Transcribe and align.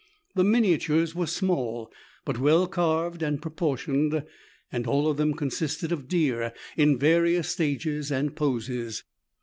The 0.33 0.43
miniatures 0.43 1.13
were 1.13 1.27
small 1.27 1.91
but 2.25 2.39
well 2.39 2.65
carved 2.65 3.21
and 3.21 3.39
proportioned, 3.39 4.23
and 4.71 4.87
all 4.87 5.07
of 5.07 5.17
them 5.17 5.35
consisted 5.35 5.91
of 5.91 6.07
deer 6.07 6.53
in 6.75 6.97
various 6.97 7.49
stages 7.49 8.11
and 8.11 8.35
poses. 8.35 9.03